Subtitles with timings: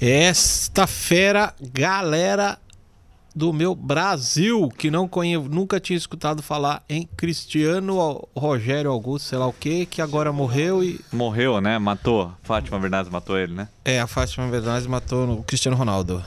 [0.00, 2.58] Esta fera, galera
[3.34, 5.38] do meu Brasil, que não conhe...
[5.38, 10.84] nunca tinha escutado falar em Cristiano Rogério Augusto, sei lá o que, que agora morreu
[10.84, 11.00] e.
[11.10, 11.78] Morreu, né?
[11.78, 12.32] Matou.
[12.42, 13.68] Fátima Bernardes matou ele, né?
[13.84, 16.22] É, a Fátima Bernardes matou o Cristiano Ronaldo.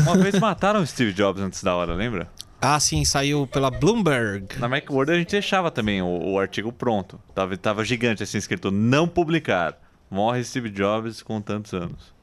[0.00, 2.26] Uma vez mataram o Steve Jobs antes da hora, lembra?
[2.58, 4.58] Ah, sim, saiu pela Bloomberg.
[4.58, 7.20] Na Macworld a gente deixava também o, o artigo pronto.
[7.34, 9.78] Tava, tava gigante assim escrito não publicar.
[10.10, 12.18] Morre Steve Jobs com tantos anos.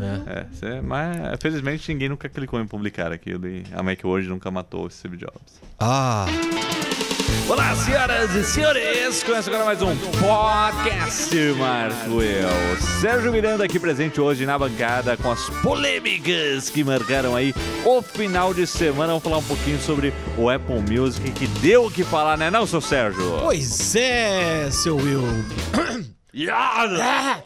[0.00, 0.66] É.
[0.66, 4.90] é mas felizmente ninguém nunca clicou em publicar aquilo e a Macworld nunca matou o
[4.90, 5.60] Steve Jobs.
[5.78, 6.26] Ah.
[7.48, 9.22] Olá, senhoras e senhores!
[9.22, 12.76] Começa agora mais um podcast Marco Eu.
[13.00, 17.54] Sérgio Miranda aqui presente hoje na bancada com as polêmicas que marcaram aí
[17.84, 19.08] o final de semana.
[19.08, 22.66] Vamos falar um pouquinho sobre o Apple Music que deu o que falar, né, não,
[22.66, 23.38] seu Sérgio?
[23.40, 25.22] Pois é, seu Will.
[26.34, 27.42] Yeah!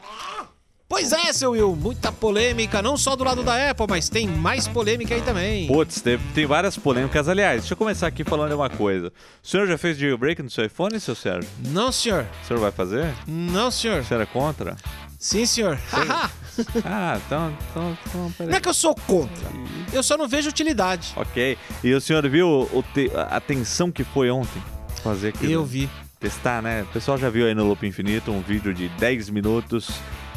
[0.93, 4.69] Pois é, seu Will, muita polêmica, não só do lado da Apple, mas tem mais
[4.69, 5.67] polêmica aí também.
[5.67, 7.31] Putz, tem, tem várias polêmicas.
[7.31, 9.11] Aliás, deixa eu começar aqui falando uma coisa.
[9.43, 11.49] O senhor já fez jailbreak no seu iPhone, seu Sérgio?
[11.71, 12.27] Não, senhor.
[12.43, 13.11] O senhor vai fazer?
[13.27, 14.01] Não, senhor.
[14.01, 14.77] O senhor é contra?
[15.19, 15.79] Sim, senhor.
[16.85, 19.49] ah, então, então, então Não é que eu sou contra.
[19.95, 21.15] Eu só não vejo utilidade.
[21.17, 21.57] Ok.
[21.83, 23.11] E o senhor viu o te...
[23.17, 24.63] a tensão que foi ontem?
[25.03, 25.53] Fazer aquilo?
[25.53, 25.89] Eu vi.
[26.21, 26.83] Testar, né?
[26.83, 29.89] O pessoal já viu aí no Loop Infinito um vídeo de 10 minutos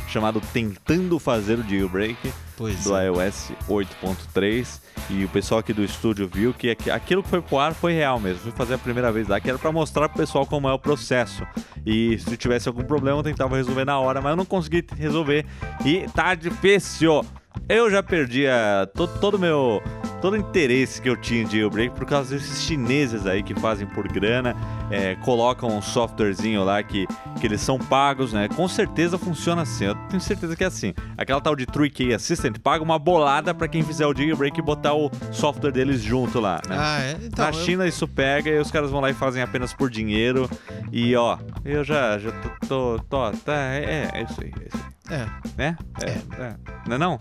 [0.07, 3.07] chamado Tentando Fazer o Jailbreak pois do é.
[3.07, 7.73] iOS 8.3 e o pessoal aqui do estúdio viu que aquilo que foi pro ar
[7.73, 8.41] foi real mesmo.
[8.41, 10.79] Fui fazer a primeira vez lá, que era para mostrar pro pessoal como é o
[10.79, 11.45] processo.
[11.85, 15.45] E se tivesse algum problema, eu tentava resolver na hora, mas eu não consegui resolver
[15.85, 17.23] e tá difícil.
[17.69, 19.81] Eu já perdi a, todo, todo meu
[20.25, 23.85] todo o interesse que eu tinha de jailbreak por causa desses chineses aí que fazem
[23.85, 24.55] por grana,
[24.89, 27.05] é, colocam um softwarezinho lá que,
[27.39, 28.47] que eles são pagos, né?
[28.47, 30.95] Com certeza funciona assim, eu tenho certeza que é assim.
[31.15, 34.95] Aquela tal de 3K Assistant paga uma bolada para quem fizer o jailbreak e botar
[34.95, 36.75] o software deles junto lá, né?
[36.75, 37.17] Ah, é?
[37.21, 37.89] Então, Na China eu...
[37.89, 40.49] isso pega e os caras vão lá e fazem apenas por dinheiro.
[40.91, 44.85] E ó, eu já, já tô, tô, tô tá, é, é, isso aí, é isso
[45.07, 45.19] aí.
[45.19, 45.27] É.
[45.55, 45.77] Né?
[46.01, 46.45] É, É.
[46.45, 46.55] é.
[46.87, 47.19] Não é não?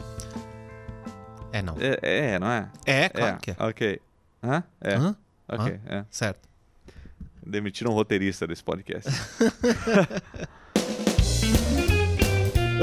[1.55, 1.77] É, não.
[1.79, 2.69] É, é, não é?
[2.85, 3.57] É, claro que é.
[3.61, 4.01] Ok.
[4.43, 4.65] Hã?
[4.81, 4.95] É.
[4.97, 5.17] Hã?
[5.47, 6.05] Ok, é.
[6.11, 6.49] Certo.
[7.47, 9.09] Demitiram um roteirista desse podcast.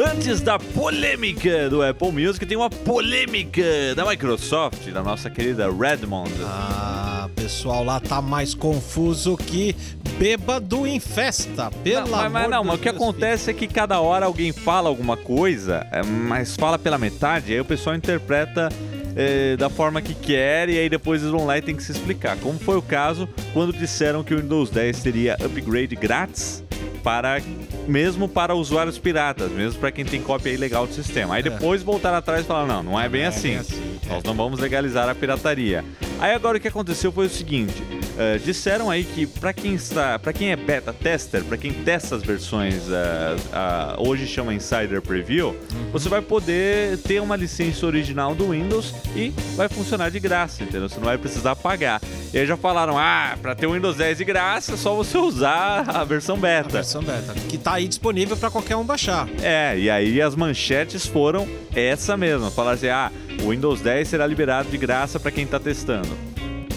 [0.10, 6.32] Antes da polêmica do Apple Music, tem uma polêmica da Microsoft, da nossa querida Redmond.
[6.42, 7.11] Ah,
[7.52, 9.76] pessoal lá tá mais confuso que
[10.18, 11.70] bêbado em festa.
[11.84, 14.88] Pelo não, mas, mas não, mas o que acontece é que cada hora alguém fala
[14.88, 18.70] alguma coisa, é, mas fala pela metade, aí o pessoal interpreta
[19.18, 21.92] é, da forma que quer e aí depois eles vão lá e tem que se
[21.92, 22.38] explicar.
[22.38, 26.64] Como foi o caso quando disseram que o Windows 10 teria upgrade grátis
[27.04, 27.42] para
[27.86, 31.36] mesmo para usuários piratas, mesmo para quem tem cópia ilegal do sistema.
[31.36, 33.50] Aí depois voltaram atrás e falaram: não, não é bem Não é assim.
[33.50, 34.14] bem assim, é.
[34.14, 35.84] Nós não vamos legalizar a pirataria.
[36.22, 37.82] Aí agora o que aconteceu foi o seguinte:
[38.22, 42.16] eh, disseram aí que para quem está, para quem é beta tester, para quem testa
[42.16, 45.56] as versões, eh, ah, hoje chama Insider Preview,
[45.92, 50.88] você vai poder ter uma licença original do Windows e vai funcionar de graça, entendeu?
[50.88, 52.00] Você não vai precisar pagar.
[52.32, 55.18] E aí já falaram: ah, para ter o Windows 10 de graça, é só você
[55.18, 56.70] usar a versão A beta.
[56.70, 59.28] versão beta, que tá aí disponível para qualquer um baixar.
[59.42, 62.52] É, e aí as manchetes foram essa mesma.
[62.52, 63.12] Falaram assim: ah,
[63.44, 66.31] o Windows 10 será liberado de graça para quem tá testando.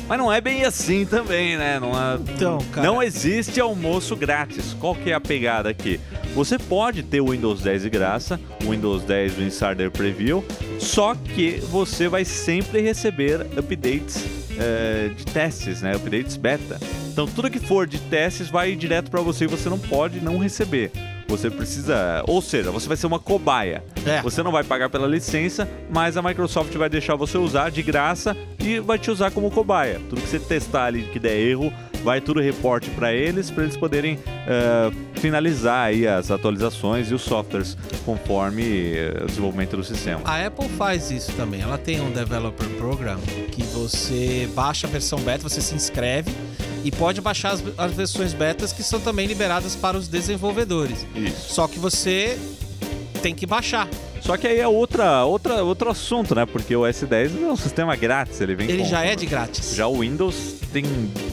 [0.06, 1.81] Mas não é bem assim também, né?
[1.81, 2.87] Não, é- Então, cara.
[2.87, 4.75] não existe almoço grátis.
[4.78, 5.98] Qual que é a pegada aqui?
[6.34, 10.44] Você pode ter o Windows 10 de graça, o Windows 10 do Insider Preview,
[10.78, 14.25] só que você vai sempre receber updates
[14.59, 15.97] eh, de testes, né?
[15.97, 16.78] Updates beta.
[17.12, 20.36] Então tudo que for de testes vai direto para você e você não pode não
[20.38, 20.91] receber.
[21.29, 23.83] Você precisa, ou seja, você vai ser uma cobaia.
[24.07, 24.21] É.
[24.23, 28.37] Você não vai pagar pela licença, mas a Microsoft vai deixar você usar de graça
[28.61, 30.01] e vai te usar como cobaia.
[30.09, 31.73] Tudo que você testar ali que der erro,
[32.05, 37.23] vai tudo reporte para eles, para eles poderem eh, finalizar aí as atualizações e os
[37.23, 40.21] softwares conforme eh, o desenvolvimento do sistema.
[40.25, 41.63] A Apple faz isso também.
[41.63, 43.19] Ela tem um Developer Program
[43.51, 46.31] que você baixa a versão beta, você se inscreve
[46.84, 51.07] e pode baixar as, as versões betas que são também liberadas para os desenvolvedores.
[51.16, 51.54] Isso.
[51.54, 52.39] Só que você
[53.22, 53.89] tem que baixar.
[54.21, 56.47] Só que aí é outra, outra, outro assunto, né?
[56.47, 59.75] Porque o S10 é um sistema grátis, ele vem Ele com- já é de grátis.
[59.75, 60.34] Já o Windows
[60.72, 60.83] tem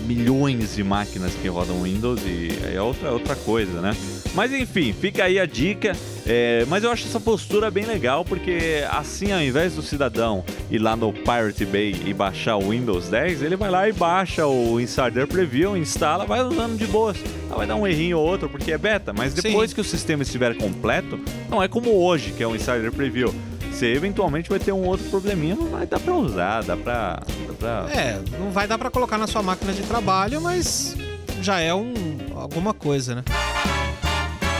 [0.06, 3.95] milhões de máquinas que rodam Windows e aí é outra, outra coisa, né?
[4.33, 5.92] Mas enfim, fica aí a dica.
[6.25, 10.78] É, mas eu acho essa postura bem legal porque assim, ao invés do cidadão ir
[10.78, 14.80] lá no Pirate Bay e baixar o Windows 10, ele vai lá e baixa o
[14.80, 17.18] Insider Preview, instala, vai usando de boas.
[17.50, 19.75] Ah, vai dar um errinho ou outro porque é beta, mas depois Sim.
[19.75, 21.19] que o sistema estiver completo,
[21.50, 23.34] não é como hoje, que é o Insider Preview.
[23.72, 27.22] você eventualmente vai ter um outro probleminha, mas dá pra usar, dá pra.
[27.48, 27.88] Dá pra...
[27.92, 30.95] É, não vai dar pra colocar na sua máquina de trabalho, mas
[31.42, 31.94] já é um
[32.36, 33.24] alguma coisa, né?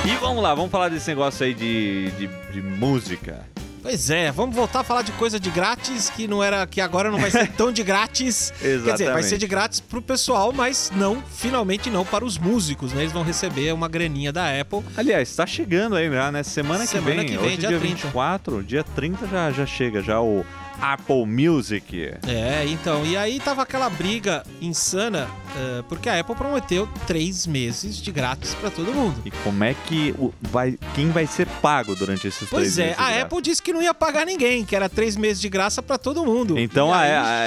[0.03, 3.45] E vamos lá, vamos falar desse negócio aí de, de, de música.
[3.83, 7.09] Pois é, vamos voltar a falar de coisa de grátis que não era que agora
[7.09, 8.53] não vai ser tão de grátis.
[8.59, 12.94] Quer dizer, vai ser de grátis pro pessoal, mas não, finalmente não para os músicos,
[12.94, 13.01] né?
[13.01, 14.83] Eles vão receber uma graninha da Apple.
[14.95, 16.44] Aliás, tá chegando aí já, né?
[16.44, 17.38] Semana, Semana que vem.
[17.38, 17.95] que vem, Hoje, dia dia 30.
[17.95, 20.45] 24, dia 30 já, já chega já o
[20.79, 22.13] Apple Music.
[22.27, 27.97] É, então, e aí tava aquela briga insana, eh, porque a Apple prometeu três meses
[27.97, 29.21] de grátis pra todo mundo.
[29.25, 32.81] E como é que o, vai, quem vai ser pago durante esses Pois três é,
[32.83, 32.97] meses?
[32.97, 33.21] de a graça?
[33.25, 36.25] Apple disse que não ia pagar ninguém, que era três meses de graça pra todo
[36.25, 36.57] mundo.
[36.57, 37.00] Então a,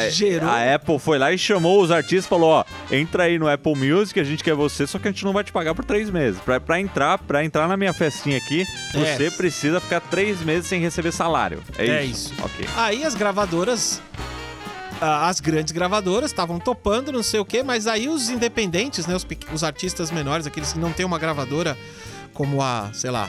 [0.05, 0.49] a- gerou...
[0.51, 3.75] a Apple foi lá e chamou os artistas e falou: ó, entra aí no Apple
[3.75, 6.11] Music, a gente quer você, só que a gente não vai te pagar por três
[6.11, 6.41] meses.
[6.41, 9.17] Pra, pra entrar, pra entrar na minha festinha aqui, É.
[9.17, 11.63] você precisa ficar três meses sem receber salário.
[11.79, 12.33] É, É isso.
[12.33, 12.45] isso.
[12.45, 12.67] Ok.
[12.77, 14.01] Aí as gravadoras,
[15.01, 19.15] ah, as grandes gravadoras estavam topando, não sei o quê, mas aí os independentes, né,
[19.15, 21.77] os, os artistas menores, aqueles que não têm uma gravadora
[22.33, 23.29] como a, sei lá,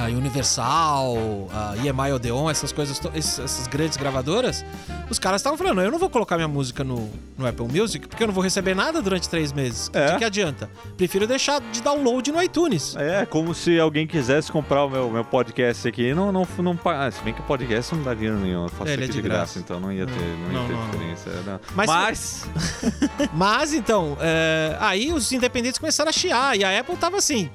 [0.00, 1.16] a Universal,
[1.52, 4.64] a EMI Odeon, essas coisas, essas grandes gravadoras,
[5.08, 8.22] os caras estavam falando, eu não vou colocar minha música no, no Apple Music porque
[8.22, 9.90] eu não vou receber nada durante três meses.
[9.92, 10.12] É.
[10.12, 10.70] De que adianta?
[10.96, 12.94] Prefiro deixar de download no iTunes.
[12.96, 16.76] É, como se alguém quisesse comprar o meu, meu podcast aqui e não, não, não
[16.76, 17.12] pagar.
[17.12, 19.14] Se bem que o podcast não dá dinheiro nenhum, eu faço É, ele aqui é
[19.16, 19.58] de de graça, graça.
[19.58, 21.30] então não ia ter, não, Não, ia ter não, diferença.
[21.46, 21.60] não.
[21.74, 22.48] Mas- Mas,
[23.34, 27.50] Mas então, é, aí os independentes começaram a chiar e a Apple tava assim.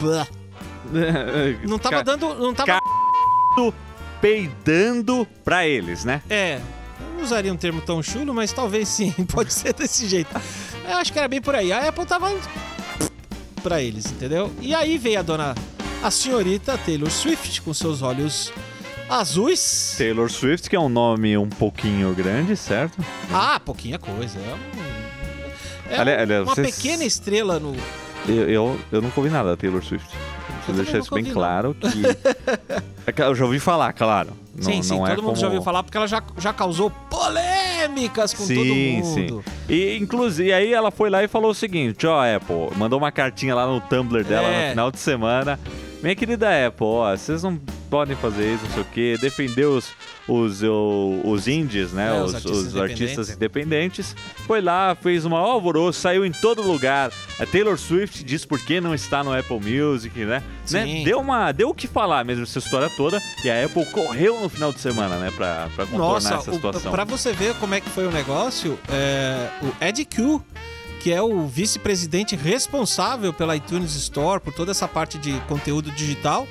[0.00, 0.26] "Blá".
[1.68, 2.34] Não tava dando.
[2.34, 2.66] Não tava.
[2.72, 3.72] Ca-
[4.20, 6.22] peidando pra eles, né?
[6.28, 6.60] É.
[6.98, 9.12] Eu não usaria um termo tão chulo, mas talvez sim.
[9.30, 10.30] Pode ser desse jeito.
[10.88, 11.72] Eu acho que era bem por aí.
[11.72, 12.30] A Apple tava.
[13.62, 14.50] pra eles, entendeu?
[14.60, 15.54] E aí veio a dona.
[16.02, 18.52] A senhorita Taylor Swift com seus olhos
[19.08, 19.94] azuis.
[19.96, 22.98] Taylor Swift, que é um nome um pouquinho grande, certo?
[23.32, 24.38] Ah, pouquinha coisa.
[24.38, 27.74] É, um- é aliás, uma vocês- pequena estrela no.
[28.28, 30.08] Eu, eu, eu nunca ouvi nada da Taylor Swift.
[30.66, 31.86] Preciso deixar isso bem ouvi, claro que.
[33.08, 34.30] É que eu já ouvi falar, claro.
[34.52, 35.36] Não, sim, sim, não todo é mundo como...
[35.36, 39.44] já ouviu falar porque ela já, já causou polêmicas com Sim, todo mundo.
[39.68, 43.54] E inclusive aí ela foi lá e falou o seguinte, ó, Apple, mandou uma cartinha
[43.54, 44.64] lá no Tumblr dela É.
[44.64, 45.60] no final de semana.
[46.02, 47.56] Minha querida Apple, ó, vocês não
[47.88, 49.16] podem fazer isso, não sei o quê.
[49.20, 49.88] Defender os,
[50.28, 52.08] os, o- os indies, né?
[52.16, 54.14] É, os, os artistas os artistas independentes.
[54.46, 57.10] Foi lá, fez uma alvoroço, saiu em todo lugar.
[57.38, 60.42] A Taylor Swift diz por que não está no Apple Music, né?
[60.70, 61.02] né?
[61.04, 63.20] Deu, uma, deu o que falar mesmo essa história toda.
[63.44, 65.30] E a Apple correu no final de semana, né?
[65.30, 66.90] Pra, pra contornar Nossa, essa o, situação.
[66.92, 70.40] pra você ver como é que foi o negócio, é, o Ed Q,
[71.02, 76.48] que é o vice-presidente responsável pela iTunes Store, por toda essa parte de conteúdo digital,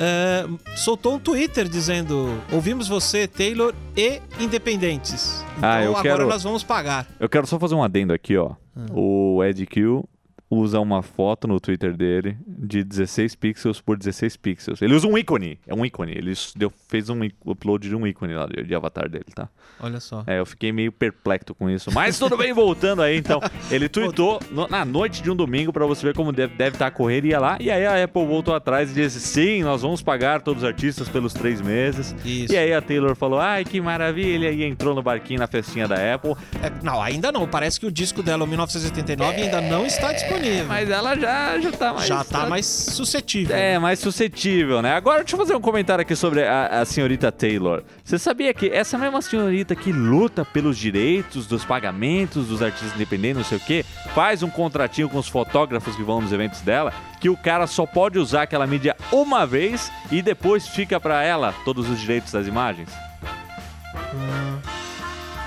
[0.00, 0.46] é,
[0.76, 5.44] soltou um Twitter dizendo: Ouvimos você, Taylor e independentes.
[5.56, 7.06] Então Ah, eu agora quero- nós vamos pagar.
[7.18, 8.50] Eu quero só fazer um adendo aqui, ó.
[8.76, 8.86] Ah.
[8.92, 10.04] O Ed Q
[10.48, 14.80] usa uma foto no Twitter dele de 16 pixels por 16 pixels.
[14.80, 15.58] Ele usa um ícone.
[15.66, 16.12] É um ícone.
[16.12, 19.48] Ele deu, fez um upload de um ícone lá de, de avatar dele, tá?
[19.80, 20.22] Olha só.
[20.26, 21.90] É, eu fiquei meio perplexo com isso.
[21.92, 23.40] Mas tudo bem, voltando aí, então.
[23.70, 26.86] Ele tweetou no- na noite de um domingo pra você ver como deve, deve estar
[26.86, 27.56] a correria lá.
[27.60, 31.08] E aí a Apple voltou atrás e disse: sim, nós vamos pagar todos os artistas
[31.08, 32.14] pelos três meses.
[32.24, 32.52] Isso.
[32.52, 34.52] E aí a Taylor falou: ai, que maravilha.
[34.52, 36.34] E entrou no barquinho na festinha da Apple.
[36.62, 37.48] É, não, ainda não.
[37.48, 40.35] Parece que o disco dela, o 1989, ainda não está disponível.
[40.66, 42.06] Mas ela já, já tá mais.
[42.06, 43.56] Já tá mais suscetível.
[43.56, 44.94] É, mais suscetível, né?
[44.94, 47.82] Agora, deixa eu fazer um comentário aqui sobre a, a senhorita Taylor.
[48.04, 53.36] Você sabia que essa mesma senhorita que luta pelos direitos dos pagamentos dos artistas independentes,
[53.38, 56.92] não sei o quê, faz um contratinho com os fotógrafos que vão nos eventos dela,
[57.20, 61.54] que o cara só pode usar aquela mídia uma vez e depois fica pra ela
[61.64, 62.88] todos os direitos das imagens?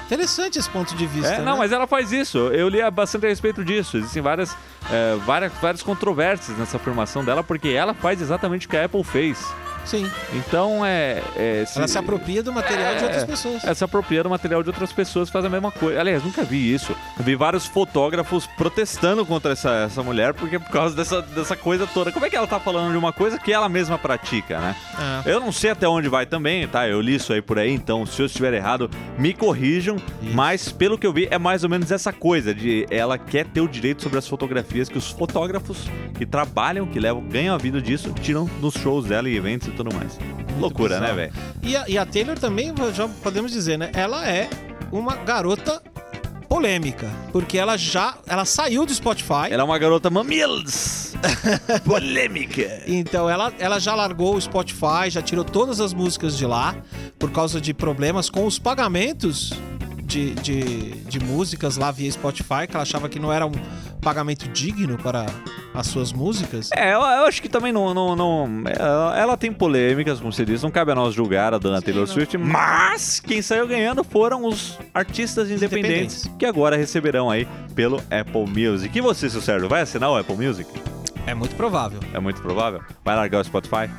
[0.10, 1.36] Interessante esse ponto de vista.
[1.36, 1.46] É, né?
[1.46, 2.39] não, mas ela faz isso.
[2.39, 3.96] Eu li bastante a respeito disso.
[3.96, 4.58] Existem várias,
[4.91, 9.03] é, várias, várias controvérsias nessa afirmação dela, porque ela faz exatamente o que a Apple
[9.03, 9.39] fez.
[9.86, 10.09] Sim.
[10.33, 11.21] Então é.
[11.36, 13.03] é, Ela se apropria do material de É.
[13.05, 13.63] outras pessoas.
[13.63, 16.00] É se apropriar do material de outras pessoas faz a mesma coisa.
[16.00, 16.95] Aliás, nunca vi isso.
[17.17, 21.88] Eu vi vários fotógrafos protestando contra essa, essa mulher porque por causa dessa, dessa coisa
[21.88, 22.12] toda.
[22.12, 24.75] Como é que ela tá falando de uma coisa que ela mesma pratica, né?
[25.25, 25.31] É.
[25.33, 26.88] Eu não sei até onde vai também, tá?
[26.88, 29.95] Eu li isso aí por aí, então se eu estiver errado, me corrijam.
[30.21, 30.33] Isso.
[30.36, 33.62] Mas pelo que eu vi, é mais ou menos essa coisa de ela quer ter
[33.62, 37.81] o direito sobre as fotografias que os fotógrafos que trabalham, que levam, ganham a vida
[37.81, 40.17] disso, tiram nos shows dela e eventos e tudo mais.
[40.59, 41.15] Loucura, né, bizarro.
[41.15, 41.33] velho?
[41.63, 43.91] E, a, e a Taylor também, já podemos dizer, né?
[43.93, 44.49] Ela é
[44.91, 45.81] uma garota
[46.49, 47.09] polêmica.
[47.31, 48.15] Porque ela já.
[48.27, 49.47] Ela saiu do Spotify.
[49.51, 51.13] Ela é uma garota mamilos.
[51.85, 52.81] Polêmica!
[52.88, 56.75] Então ela, ela já largou o Spotify, já tirou todas as músicas de lá
[57.17, 59.53] por causa de problemas com os pagamentos
[60.03, 63.51] de, de, de músicas lá via Spotify, que ela achava que não era um
[64.01, 65.25] pagamento digno para
[65.73, 66.69] as suas músicas.
[66.73, 67.93] É, eu, eu acho que também não.
[67.93, 71.57] não, não ela, ela tem polêmicas, como você disse, não cabe a nós julgar a
[71.57, 72.13] dona Sim, Taylor não.
[72.13, 76.31] Swift, mas quem saiu ganhando foram os artistas independentes, Independentes.
[76.38, 78.97] que agora receberão aí pelo Apple Music.
[78.97, 80.69] E você, seu Sérgio, vai assinar o Apple Music?
[81.25, 81.99] É muito provável.
[82.13, 82.81] É muito provável.
[83.03, 83.89] Vai largar o Spotify?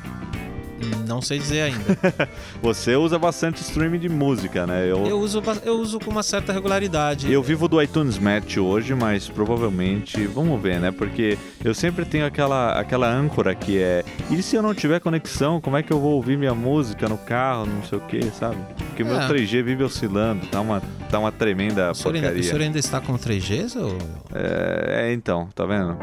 [1.11, 1.97] Não sei dizer ainda.
[2.63, 4.89] Você usa bastante streaming de música, né?
[4.89, 7.29] Eu, Eu uso, eu uso com uma certa regularidade.
[7.29, 10.89] Eu vivo do iTunes Match hoje, mas provavelmente, vamos ver, né?
[10.89, 15.59] Porque eu sempre tenho aquela, aquela âncora que é, e se eu não tiver conexão,
[15.59, 18.55] como é que eu vou ouvir minha música no carro, não sei o que, sabe?
[18.87, 19.27] Porque meu É.
[19.27, 22.43] 3G vive oscilando, tá uma, tá uma tremenda O senhor, ainda, o porcaria.
[22.49, 23.75] senhor ainda está com 3Gs?
[23.75, 23.97] Ou...
[24.33, 25.97] É, é, então, tá vendo?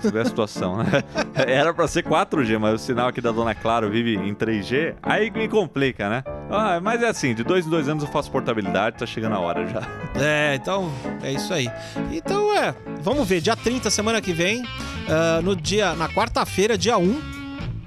[0.00, 0.86] Você vê a situação, né?
[1.34, 5.30] Era pra ser 4G, mas o sinal aqui da Dona Claro vive em 3G, aí
[5.30, 6.24] me complica, né?
[6.50, 9.40] Ah, mas é assim, de dois em dois anos eu faço portabilidade, tá chegando a
[9.40, 9.82] hora já.
[10.14, 10.90] É, então
[11.22, 11.68] é isso aí.
[12.12, 14.64] Então é, vamos ver, dia 30, semana que vem,
[15.08, 17.20] ah, no dia, na quarta-feira, dia 1,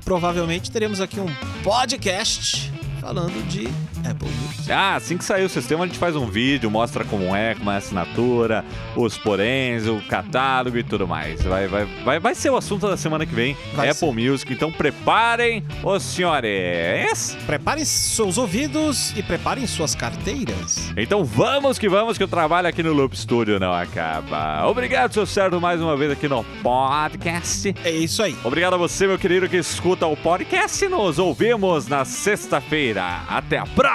[0.03, 1.27] provavelmente teremos aqui um
[1.63, 3.67] podcast falando de
[4.07, 4.71] Apple Music.
[4.71, 7.71] Ah, assim que sair o sistema, a gente faz um vídeo, mostra como é, como
[7.71, 8.63] é a assinatura,
[8.95, 11.41] os poréns, o catálogo e tudo mais.
[11.41, 14.51] Vai, vai, vai, vai ser o assunto da semana que vem, Vai Apple Music.
[14.53, 17.35] Então preparem os senhores.
[17.45, 20.91] Preparem seus ouvidos e preparem suas carteiras.
[20.95, 24.65] Então vamos que vamos, que o trabalho aqui no Loop Studio não acaba.
[24.67, 27.75] Obrigado, seu Sérgio, mais uma vez aqui no podcast.
[27.83, 28.35] É isso aí.
[28.43, 30.87] Obrigado a você, meu querido, que escuta o podcast.
[30.87, 33.23] Nos ouvimos na sexta-feira.
[33.27, 33.88] Até a próxima!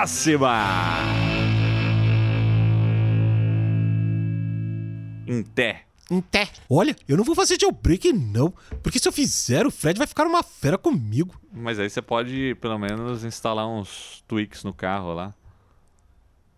[5.26, 5.82] Em té.
[6.10, 6.48] Em té.
[6.68, 10.26] Olha, eu não vou fazer jailbreak não, porque se eu fizer, o Fred vai ficar
[10.26, 11.40] uma fera comigo.
[11.52, 15.32] Mas aí você pode, pelo menos, instalar uns tweaks no carro lá.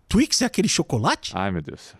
[0.09, 1.33] Twix é aquele chocolate?
[1.35, 1.95] Ai, meu Deus.